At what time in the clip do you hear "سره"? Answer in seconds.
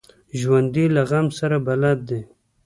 1.39-1.57